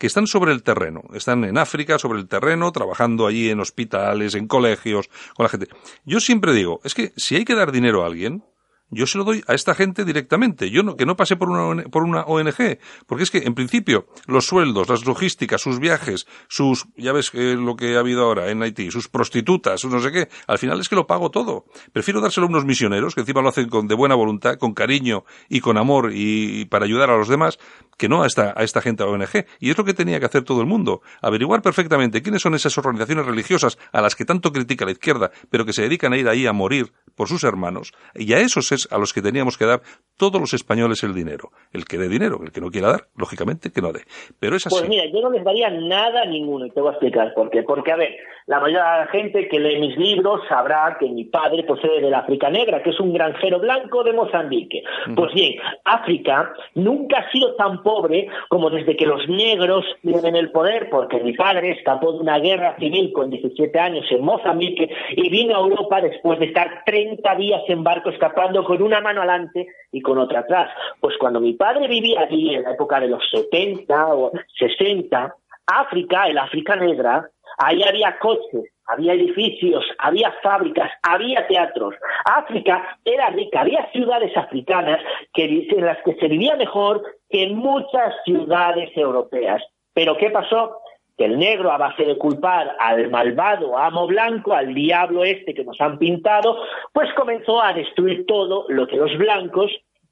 [0.00, 4.34] que están sobre el terreno, están en África, sobre el terreno, trabajando allí en hospitales,
[4.34, 5.68] en colegios, con la gente.
[6.06, 8.42] Yo siempre digo, es que si hay que dar dinero a alguien,
[8.90, 11.84] yo se lo doy a esta gente directamente, yo no, que no pase por una,
[11.84, 16.86] por una ONG, porque es que en principio los sueldos, las logísticas, sus viajes, sus,
[16.96, 20.58] ya ves lo que ha habido ahora en Haití, sus prostitutas, no sé qué, al
[20.58, 21.66] final es que lo pago todo.
[21.92, 25.24] Prefiero dárselo a unos misioneros que encima lo hacen con, de buena voluntad, con cariño
[25.48, 27.58] y con amor y, para ayudar a los demás,
[27.96, 29.46] que no a esta, a esta gente ONG.
[29.60, 32.76] Y es lo que tenía que hacer todo el mundo, averiguar perfectamente quiénes son esas
[32.78, 36.28] organizaciones religiosas a las que tanto critica la izquierda, pero que se dedican a ir
[36.28, 39.66] ahí a morir por sus hermanos, y a esos es a los que teníamos que
[39.66, 39.82] dar
[40.16, 41.50] todos los españoles el dinero.
[41.70, 44.00] El que dé dinero, el que no quiera dar, lógicamente que no dé.
[44.40, 44.74] Pero es así.
[44.74, 47.50] Pues mira, yo no les daría nada a ninguno, y te voy a explicar por
[47.50, 47.62] qué.
[47.62, 51.24] Porque, a ver, la mayoría de la gente que lee mis libros sabrá que mi
[51.24, 54.82] padre procede de la África Negra, que es un granjero blanco de Mozambique.
[55.14, 55.54] Pues bien,
[55.84, 61.20] África nunca ha sido tan pobre como desde que los negros tienen el poder, porque
[61.20, 65.60] mi padre escapó de una guerra civil con 17 años en Mozambique y vino a
[65.60, 70.18] Europa después de estar 30 días en barco escapando con una mano adelante y con
[70.18, 70.70] otra atrás.
[71.00, 75.34] Pues cuando mi padre vivía allí en la época de los 70 o 60,
[75.66, 81.94] África, el África negra, ahí había coches, había edificios, había fábricas, había teatros.
[82.24, 85.00] África era rica, había ciudades africanas
[85.32, 89.62] que, en las que se vivía mejor que muchas ciudades europeas.
[89.94, 90.80] Pero ¿qué pasó?
[91.16, 95.64] Que el negro, a base de culpar al malvado amo blanco, al diablo este que
[95.64, 96.56] nos han pintado,
[96.92, 99.70] pues comenzó a destruir todo lo que los blancos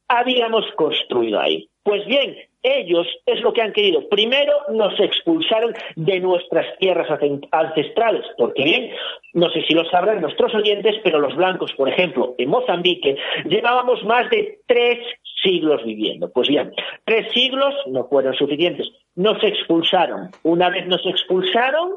[0.09, 1.69] habíamos construido ahí.
[1.83, 4.09] Pues bien, ellos es lo que han querido.
[4.09, 7.09] Primero nos expulsaron de nuestras tierras
[7.51, 8.91] ancestrales, porque bien,
[9.35, 14.05] no sé si lo sabrán nuestros oyentes, pero los blancos, por ejemplo, en Mozambique, llevábamos
[14.05, 14.99] más de tres
[15.43, 16.31] siglos viviendo.
[16.31, 16.73] Pues bien,
[17.05, 18.89] tres siglos no fueron suficientes.
[19.19, 20.31] Nos expulsaron.
[20.45, 21.91] Una vez nos expulsaron,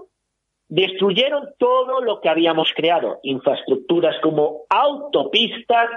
[0.68, 5.88] destruyeron todo lo que habíamos creado, infraestructuras como autopistas,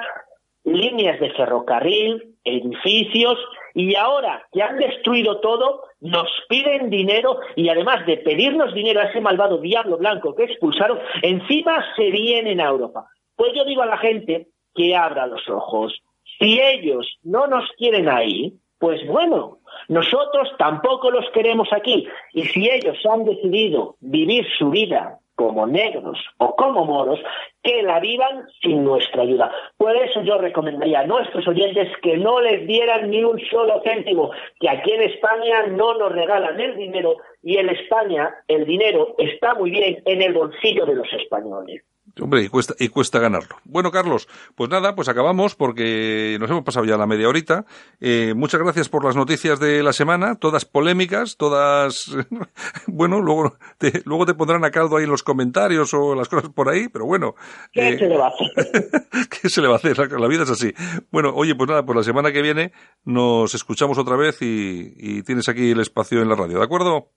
[0.64, 3.38] líneas de ferrocarril, edificios,
[3.72, 9.04] y ahora que han destruido todo, nos piden dinero y además de pedirnos dinero a
[9.04, 13.06] ese malvado diablo blanco que expulsaron, encima se vienen a Europa.
[13.34, 16.02] Pues yo digo a la gente que abra los ojos.
[16.38, 22.06] Si ellos no nos quieren ahí, pues bueno, nosotros tampoco los queremos aquí.
[22.34, 27.18] Y si ellos han decidido vivir su vida como negros o como moros,
[27.62, 29.50] que la vivan sin nuestra ayuda.
[29.78, 34.32] Por eso yo recomendaría a nuestros oyentes que no les dieran ni un solo céntimo,
[34.60, 39.54] que aquí en España no nos regalan el dinero y en España el dinero está
[39.54, 41.84] muy bien en el bolsillo de los españoles.
[42.20, 43.56] Hombre, y cuesta, y cuesta ganarlo.
[43.64, 47.66] Bueno, Carlos, pues nada, pues acabamos porque nos hemos pasado ya la media horita.
[48.00, 52.14] Eh, muchas gracias por las noticias de la semana, todas polémicas, todas,
[52.86, 56.50] bueno, luego te, luego te pondrán a caldo ahí en los comentarios o las cosas
[56.50, 57.34] por ahí, pero bueno.
[57.72, 58.90] ¿Qué eh, se le va a hacer?
[59.42, 59.98] ¿Qué se le va a hacer?
[60.12, 60.72] La, vida es así.
[61.10, 62.72] Bueno, oye, pues nada, pues la semana que viene
[63.04, 67.10] nos escuchamos otra vez y, y tienes aquí el espacio en la radio, ¿de acuerdo?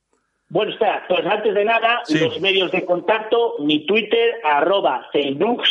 [0.49, 5.09] Bueno, espera, pues antes de nada, los medios de contacto, mi Twitter, arroba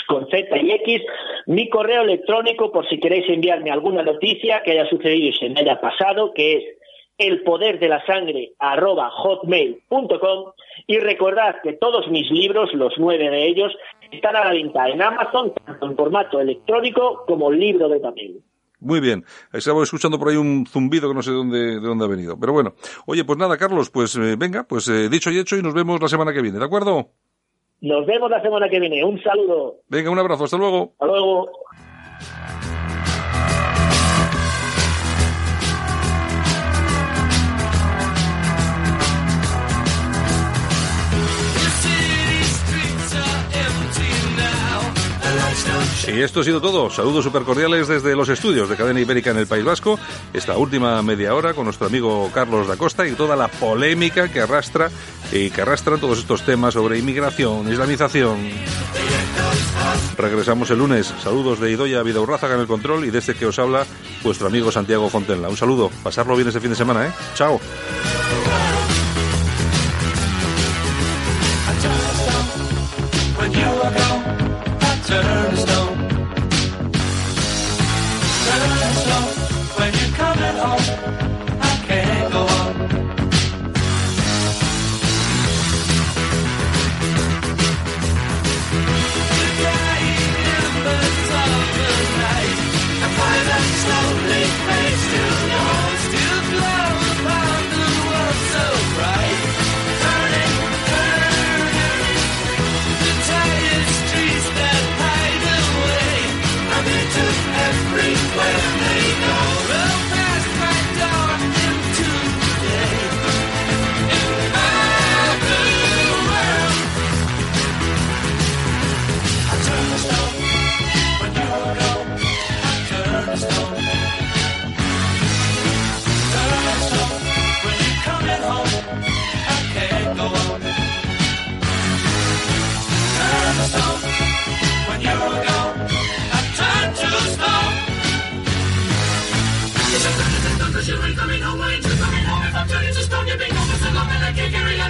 [0.07, 1.03] con Z y X,
[1.47, 5.61] mi correo electrónico por si queréis enviarme alguna noticia que haya sucedido y se me
[5.61, 6.65] haya pasado, que es
[7.17, 10.53] el poder de la sangre arroba hotmail.com
[10.87, 13.75] y recordad que todos mis libros, los nueve de ellos,
[14.11, 18.43] están a la venta en Amazon, tanto en formato electrónico como libro de papel.
[18.87, 19.25] Muy bien.
[19.53, 22.39] Estaba escuchando por ahí un zumbido que no sé de dónde, de dónde ha venido.
[22.39, 22.75] Pero bueno.
[23.07, 26.01] Oye, pues nada, Carlos, pues eh, venga, pues eh, dicho y hecho y nos vemos
[26.01, 27.09] la semana que viene, ¿de acuerdo?
[27.81, 29.05] Nos vemos la semana que viene.
[29.05, 29.81] Un saludo.
[29.89, 30.45] Venga, un abrazo.
[30.45, 30.93] Hasta luego.
[30.93, 31.51] Hasta luego.
[46.07, 46.89] Y esto ha sido todo.
[46.89, 49.99] Saludos super cordiales desde los estudios de Cadena Ibérica en el País Vasco.
[50.33, 54.41] Esta última media hora con nuestro amigo Carlos da Costa y toda la polémica que
[54.41, 54.91] arrastra
[55.33, 58.39] y que arrastran todos estos temas sobre inmigración, islamización.
[60.17, 61.13] Regresamos el lunes.
[61.23, 63.85] Saludos de Idoya Vidaurrázaga en el control y desde que os habla
[64.23, 65.49] vuestro amigo Santiago Fontenla.
[65.49, 65.91] Un saludo.
[66.03, 67.11] Pasarlo bien este fin de semana, ¿eh?
[67.35, 67.61] Chao.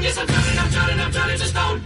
[0.07, 1.79] yes, I'm turning, I'm turning, I'm drowning to stone.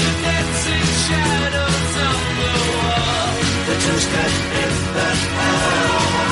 [0.00, 3.28] The dancing shadows on the wall.
[3.68, 5.10] The two step in the
[5.44, 6.28] hour.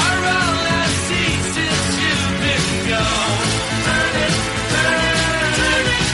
[0.00, 3.44] Are all I see since you've been gone.
[3.86, 4.34] Turn it,
[4.72, 6.08] turn, it, burn it.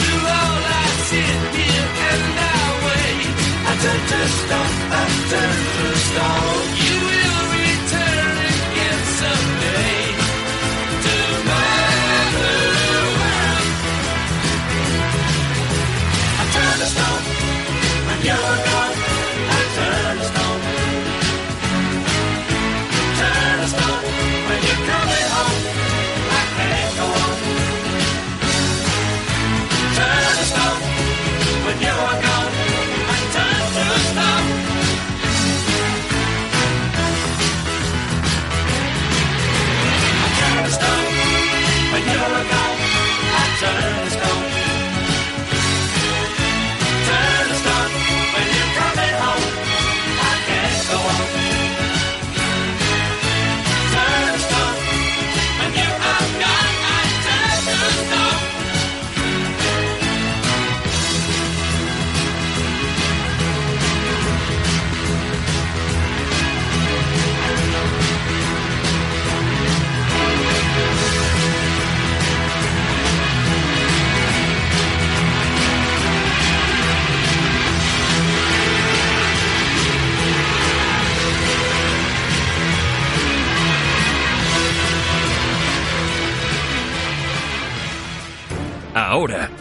[0.00, 3.38] Do all I sit here and I wait.
[3.70, 5.69] I turn to stone, I turn